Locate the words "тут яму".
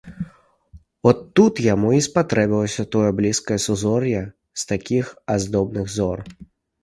1.39-1.91